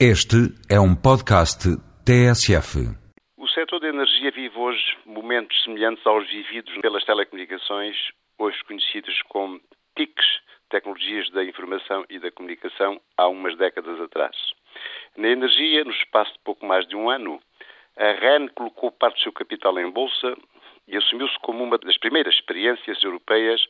Este 0.00 0.50
é 0.68 0.80
um 0.80 0.92
podcast 0.92 1.70
TSF. 2.04 2.82
O 3.38 3.46
setor 3.46 3.78
da 3.78 3.86
energia 3.86 4.32
vive 4.32 4.58
hoje 4.58 4.82
momentos 5.06 5.62
semelhantes 5.62 6.04
aos 6.04 6.28
vividos 6.28 6.76
pelas 6.78 7.04
telecomunicações, 7.04 7.96
hoje 8.36 8.58
conhecidas 8.64 9.14
como 9.28 9.60
TICs, 9.96 10.26
Tecnologias 10.68 11.30
da 11.30 11.44
Informação 11.44 12.04
e 12.10 12.18
da 12.18 12.32
Comunicação, 12.32 13.00
há 13.16 13.28
umas 13.28 13.56
décadas 13.56 14.00
atrás. 14.00 14.36
Na 15.16 15.28
energia, 15.28 15.84
no 15.84 15.92
espaço 15.92 16.32
de 16.32 16.40
pouco 16.40 16.66
mais 16.66 16.84
de 16.88 16.96
um 16.96 17.08
ano, 17.08 17.40
a 17.96 18.10
REN 18.14 18.48
colocou 18.48 18.90
parte 18.90 19.20
do 19.20 19.22
seu 19.22 19.32
capital 19.32 19.78
em 19.78 19.88
bolsa 19.88 20.36
e 20.88 20.96
assumiu-se 20.96 21.38
como 21.38 21.62
uma 21.62 21.78
das 21.78 21.96
primeiras 21.98 22.34
experiências 22.34 23.00
europeias 23.00 23.64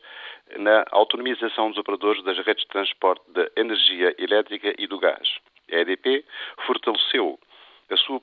na 0.57 0.85
autonomização 0.89 1.69
dos 1.69 1.77
operadores 1.77 2.23
das 2.23 2.43
redes 2.43 2.63
de 2.63 2.69
transporte 2.69 3.23
da 3.31 3.47
energia 3.55 4.15
elétrica 4.17 4.73
e 4.75 4.87
do 4.87 4.97
gás. 4.97 5.29
A 5.71 5.77
EDP 5.77 6.23
fortaleceu 6.65 7.39
a 7.89 7.97
sua 7.97 8.17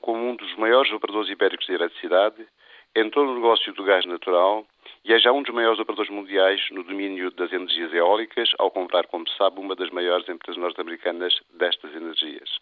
como 0.00 0.30
um 0.30 0.36
dos 0.36 0.54
maiores 0.56 0.92
operadores 0.92 1.30
ibéricos 1.30 1.66
de 1.66 1.74
eletricidade, 1.74 2.46
entrou 2.94 3.26
no 3.26 3.34
negócio 3.34 3.72
do 3.72 3.84
gás 3.84 4.04
natural 4.06 4.66
e 5.04 5.12
é 5.12 5.18
já 5.18 5.32
um 5.32 5.42
dos 5.42 5.54
maiores 5.54 5.80
operadores 5.80 6.10
mundiais 6.10 6.60
no 6.70 6.84
domínio 6.84 7.30
das 7.32 7.52
energias 7.52 7.92
eólicas, 7.92 8.50
ao 8.58 8.70
comprar, 8.70 9.06
como 9.06 9.28
se 9.28 9.36
sabe, 9.36 9.58
uma 9.58 9.74
das 9.74 9.90
maiores 9.90 10.28
empresas 10.28 10.60
norte-americanas 10.60 11.34
destas 11.54 11.94
energias. 11.94 12.58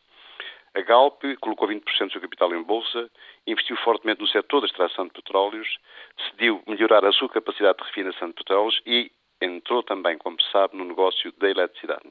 A 0.75 0.81
Galp 0.83 1.23
colocou 1.41 1.69
20% 1.69 1.83
do 1.83 2.13
seu 2.13 2.21
capital 2.21 2.55
em 2.55 2.63
bolsa, 2.63 3.11
investiu 3.47 3.77
fortemente 3.79 4.21
no 4.21 4.29
setor 4.29 4.61
da 4.61 4.67
extração 4.67 5.07
de 5.07 5.13
petróleos, 5.13 5.69
decidiu 6.17 6.63
melhorar 6.67 7.05
a 7.05 7.13
sua 7.13 7.29
capacidade 7.29 7.79
de 7.79 7.85
refinação 7.85 8.29
de 8.29 8.35
petróleos 8.35 8.81
e 8.87 9.11
entrou 9.43 9.83
também, 9.83 10.17
como 10.17 10.41
se 10.41 10.49
sabe, 10.51 10.77
no 10.77 10.85
negócio 10.85 11.33
da 11.39 11.51
eletricidade. 11.51 12.09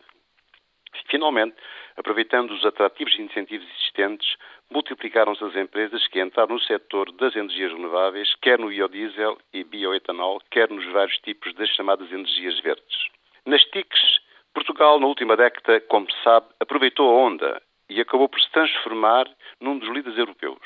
Finalmente, 1.09 1.55
aproveitando 1.99 2.51
os 2.51 2.65
atrativos 2.65 3.13
incentivos 3.19 3.67
existentes, 3.75 4.37
multiplicaram-se 4.71 5.43
as 5.43 5.55
empresas 5.57 6.07
que 6.07 6.21
entraram 6.21 6.55
no 6.55 6.61
setor 6.61 7.11
das 7.11 7.35
energias 7.35 7.73
renováveis, 7.73 8.33
quer 8.41 8.57
no 8.57 8.69
biodiesel 8.69 9.37
e 9.53 9.65
bioetanol, 9.65 10.41
quer 10.49 10.69
nos 10.69 10.85
vários 10.93 11.17
tipos 11.19 11.53
das 11.55 11.69
chamadas 11.71 12.09
energias 12.09 12.57
verdes. 12.61 12.97
Nas 13.45 13.61
TICs, 13.65 14.21
Portugal, 14.53 14.97
na 14.97 15.07
última 15.07 15.35
década, 15.35 15.81
como 15.81 16.09
se 16.09 16.23
sabe, 16.23 16.47
aproveitou 16.61 17.09
a 17.09 17.21
onda 17.21 17.61
e 17.89 17.99
acabou 17.99 18.29
por 18.29 18.39
se 18.39 18.49
transformar 18.51 19.25
num 19.59 19.77
dos 19.77 19.89
líderes 19.89 20.17
europeus. 20.17 20.59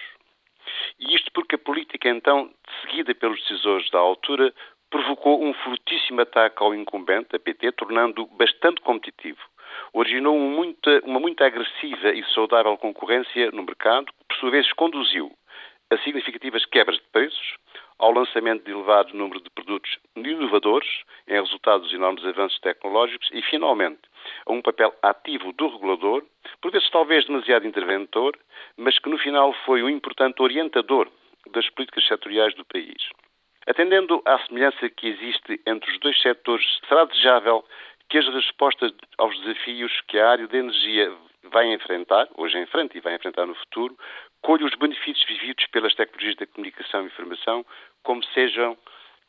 E 0.99 1.15
isto 1.15 1.31
porque 1.33 1.55
a 1.55 1.57
política, 1.57 2.09
então, 2.09 2.51
seguida 2.81 3.15
pelos 3.15 3.41
decisores 3.41 3.89
da 3.89 3.97
altura, 3.97 4.53
provocou 4.93 5.43
um 5.43 5.53
fortíssimo 5.55 6.21
ataque 6.21 6.61
ao 6.63 6.73
incumbente, 6.75 7.35
a 7.35 7.39
PT, 7.39 7.71
tornando-o 7.73 8.27
bastante 8.27 8.79
competitivo 8.81 9.39
originou 9.91 10.37
muito, 10.37 10.89
uma 11.03 11.19
muito 11.19 11.43
agressiva 11.43 12.09
e 12.09 12.23
saudável 12.33 12.77
concorrência 12.77 13.51
no 13.51 13.63
mercado, 13.63 14.05
que 14.05 14.25
por 14.27 14.37
sua 14.37 14.51
vez 14.51 14.71
conduziu 14.73 15.31
a 15.91 15.97
significativas 15.97 16.65
quebras 16.65 16.97
de 16.97 17.03
preços, 17.11 17.55
ao 17.99 18.11
lançamento 18.11 18.65
de 18.65 18.71
elevado 18.71 19.15
número 19.15 19.39
de 19.41 19.49
produtos 19.51 19.97
inovadores, 20.15 20.89
em 21.27 21.33
resultado 21.33 21.83
dos 21.83 21.93
enormes 21.93 22.25
avanços 22.25 22.59
tecnológicos, 22.59 23.29
e, 23.31 23.41
finalmente, 23.43 24.01
a 24.45 24.51
um 24.51 24.61
papel 24.61 24.93
ativo 25.01 25.53
do 25.53 25.67
regulador, 25.67 26.23
por 26.61 26.71
vezes 26.71 26.89
talvez 26.89 27.25
demasiado 27.25 27.67
interventor, 27.67 28.35
mas 28.77 28.97
que 28.97 29.09
no 29.09 29.17
final 29.17 29.53
foi 29.65 29.83
um 29.83 29.89
importante 29.89 30.41
orientador 30.41 31.07
das 31.51 31.69
políticas 31.69 32.07
setoriais 32.07 32.55
do 32.55 32.65
país. 32.65 33.09
Atendendo 33.67 34.21
à 34.25 34.39
semelhança 34.39 34.89
que 34.89 35.07
existe 35.07 35.61
entre 35.65 35.89
os 35.91 35.99
dois 35.99 36.19
setores, 36.21 36.65
será 36.87 37.05
desejável 37.05 37.63
que 38.09 38.17
as 38.17 38.27
respostas 38.33 38.91
aos 39.17 39.39
desafios 39.39 40.01
que 40.07 40.19
a 40.19 40.29
área 40.29 40.47
da 40.47 40.57
energia 40.57 41.11
vai 41.43 41.71
enfrentar, 41.73 42.27
hoje 42.35 42.59
enfrenta 42.59 42.97
e 42.97 43.01
vai 43.01 43.15
enfrentar 43.15 43.45
no 43.45 43.55
futuro, 43.55 43.97
colhe 44.41 44.65
os 44.65 44.75
benefícios 44.75 45.25
vividos 45.25 45.65
pelas 45.67 45.95
tecnologias 45.95 46.35
da 46.35 46.47
comunicação 46.47 47.03
e 47.03 47.05
informação, 47.07 47.65
como 48.03 48.23
sejam 48.25 48.77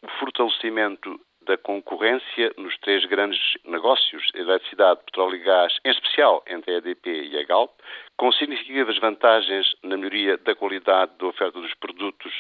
o 0.03 0.09
fortalecimento 0.19 1.21
da 1.43 1.57
concorrência 1.59 2.53
nos 2.57 2.77
três 2.79 3.05
grandes 3.05 3.41
negócios, 3.65 4.31
eletricidade, 4.35 5.01
petróleo 5.05 5.37
e 5.37 5.41
gás, 5.41 5.79
em 5.85 5.91
especial 5.91 6.43
entre 6.47 6.73
a 6.73 6.79
EDP 6.79 7.29
e 7.31 7.39
a 7.39 7.45
Galp, 7.45 7.71
com 8.17 8.33
significativas 8.33 8.99
vantagens 8.99 9.75
na 9.83 9.97
melhoria 9.97 10.39
da 10.39 10.55
qualidade 10.55 11.13
da 11.19 11.27
oferta 11.27 11.61
dos 11.61 11.75
produtos 11.75 12.33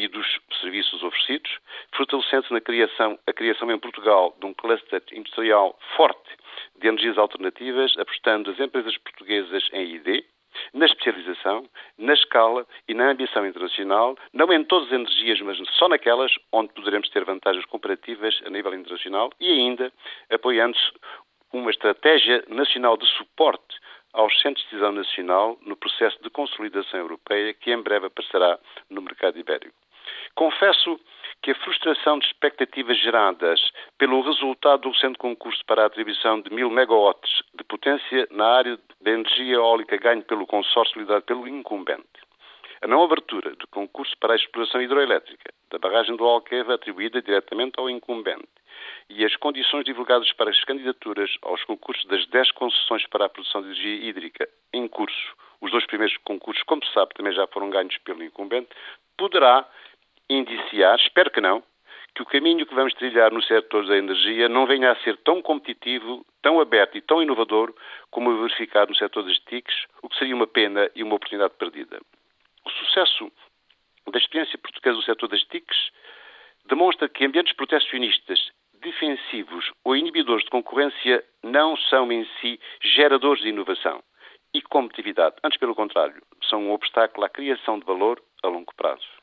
e 0.00 0.08
dos 0.08 0.26
serviços 0.60 1.02
oferecidos, 1.02 1.58
fortalecendo-se 1.92 2.52
na 2.52 2.60
criação, 2.60 3.18
a 3.26 3.32
criação 3.32 3.70
em 3.70 3.78
Portugal 3.78 4.34
de 4.40 4.46
um 4.46 4.54
cluster 4.54 5.02
industrial 5.12 5.78
forte 5.96 6.30
de 6.76 6.88
energias 6.88 7.18
alternativas, 7.18 7.96
apostando 7.98 8.50
as 8.50 8.58
empresas 8.58 8.96
portuguesas 8.98 9.68
em 9.72 9.94
ID, 9.94 10.24
na 10.74 10.86
especialização, 10.86 11.68
na 11.98 12.12
escala 12.12 12.66
e 12.88 12.94
na 12.94 13.10
ambição 13.10 13.46
internacional, 13.46 14.16
não 14.32 14.52
em 14.52 14.64
todas 14.64 14.88
as 14.88 14.94
energias, 14.94 15.40
mas 15.42 15.58
só 15.76 15.88
naquelas 15.88 16.32
onde 16.52 16.72
poderemos 16.72 17.08
ter 17.10 17.24
vantagens 17.24 17.64
comparativas 17.66 18.40
a 18.44 18.50
nível 18.50 18.74
internacional 18.74 19.30
e 19.38 19.50
ainda 19.50 19.92
apoiando-se 20.30 20.92
uma 21.52 21.70
estratégia 21.70 22.44
nacional 22.48 22.96
de 22.96 23.06
suporte 23.06 23.78
aos 24.12 24.38
centros 24.40 24.64
de 24.64 24.70
decisão 24.70 24.92
nacional 24.92 25.58
no 25.62 25.76
processo 25.76 26.20
de 26.22 26.30
consolidação 26.30 27.00
europeia 27.00 27.54
que 27.54 27.72
em 27.72 27.80
breve 27.80 28.06
aparecerá 28.06 28.58
no 28.88 29.02
mercado 29.02 29.38
ibérico. 29.38 29.74
Confesso 30.34 30.98
que 31.42 31.50
a 31.50 31.54
frustração 31.54 32.18
de 32.18 32.26
expectativas 32.26 32.98
geradas 32.98 33.60
pelo 33.98 34.20
resultado 34.20 34.82
do 34.82 34.90
recente 34.90 35.18
concurso 35.18 35.64
para 35.66 35.82
a 35.82 35.86
atribuição 35.86 36.40
de 36.40 36.52
mil 36.52 36.70
megawatts 36.70 37.42
de 37.54 37.64
potência 37.64 38.28
na 38.30 38.46
área 38.46 38.78
da 39.00 39.10
energia 39.10 39.54
eólica 39.54 39.96
ganho 39.96 40.22
pelo 40.22 40.46
consórcio 40.46 40.98
liderado 41.00 41.24
pelo 41.24 41.48
incumbente, 41.48 42.04
a 42.82 42.86
não 42.86 43.02
abertura 43.02 43.54
do 43.56 43.66
concurso 43.68 44.14
para 44.18 44.34
a 44.34 44.36
exploração 44.36 44.82
hidroelétrica 44.82 45.52
da 45.70 45.78
barragem 45.78 46.16
do 46.16 46.24
Alqueva 46.24 46.74
atribuída 46.74 47.22
diretamente 47.22 47.78
ao 47.78 47.88
incumbente 47.88 48.48
e 49.08 49.24
as 49.24 49.34
condições 49.36 49.84
divulgadas 49.84 50.32
para 50.32 50.50
as 50.50 50.64
candidaturas 50.64 51.30
aos 51.42 51.62
concursos 51.64 52.04
das 52.06 52.26
10 52.26 52.52
concessões 52.52 53.06
para 53.06 53.26
a 53.26 53.28
produção 53.28 53.62
de 53.62 53.68
energia 53.68 54.08
hídrica 54.08 54.48
em 54.72 54.86
curso, 54.88 55.36
os 55.60 55.70
dois 55.70 55.86
primeiros 55.86 56.16
concursos, 56.18 56.62
como 56.64 56.84
se 56.84 56.92
sabe, 56.92 57.14
também 57.14 57.32
já 57.32 57.46
foram 57.48 57.68
ganhos 57.70 57.96
pelo 57.98 58.24
incumbente, 58.24 58.68
poderá 59.16 59.68
indiciar, 60.30 60.96
espero 60.96 61.30
que 61.30 61.40
não, 61.40 61.62
que 62.14 62.22
o 62.22 62.26
caminho 62.26 62.66
que 62.66 62.74
vamos 62.74 62.94
trilhar 62.94 63.32
no 63.32 63.42
setor 63.42 63.86
da 63.86 63.96
energia 63.96 64.48
não 64.48 64.66
venha 64.66 64.92
a 64.92 64.96
ser 64.96 65.16
tão 65.18 65.42
competitivo, 65.42 66.24
tão 66.42 66.60
aberto 66.60 66.96
e 66.96 67.00
tão 67.00 67.22
inovador 67.22 67.74
como 68.10 68.30
o 68.30 68.42
verificado 68.42 68.90
no 68.90 68.96
setor 68.96 69.24
das 69.24 69.38
TICs, 69.40 69.86
o 70.02 70.08
que 70.08 70.16
seria 70.16 70.34
uma 70.34 70.46
pena 70.46 70.90
e 70.94 71.02
uma 71.02 71.16
oportunidade 71.16 71.54
perdida. 71.54 72.00
O 72.64 72.70
sucesso 72.70 73.30
da 74.10 74.18
experiência 74.18 74.58
portuguesa 74.58 74.96
no 74.96 75.02
setor 75.02 75.28
das 75.28 75.42
TICs 75.44 75.90
demonstra 76.66 77.08
que 77.08 77.24
ambientes 77.24 77.54
protecionistas, 77.54 78.50
defensivos 78.80 79.70
ou 79.84 79.96
inibidores 79.96 80.44
de 80.44 80.50
concorrência 80.50 81.24
não 81.42 81.76
são 81.76 82.10
em 82.10 82.24
si 82.40 82.58
geradores 82.80 83.42
de 83.42 83.48
inovação 83.48 84.02
e 84.54 84.62
competitividade. 84.62 85.36
Antes, 85.44 85.58
pelo 85.58 85.74
contrário, 85.74 86.22
são 86.48 86.62
um 86.62 86.72
obstáculo 86.72 87.24
à 87.24 87.28
criação 87.28 87.78
de 87.78 87.84
valor 87.84 88.20
a 88.42 88.48
longo 88.48 88.74
prazo. 88.74 89.19